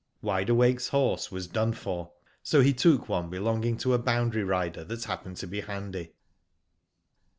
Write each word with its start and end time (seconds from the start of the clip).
Wide 0.23 0.49
Awake's 0.49 0.87
horse 0.87 1.31
was 1.31 1.45
done 1.45 1.73
for, 1.73 2.11
so 2.41 2.61
he 2.61 2.73
took 2.73 3.07
one 3.07 3.29
belonging 3.29 3.77
to 3.77 3.93
a 3.93 3.99
boundary 3.99 4.43
rider 4.43 4.83
that 4.83 5.03
happened 5.03 5.37
to 5.37 5.47
be 5.47 5.61
handy. 5.61 6.13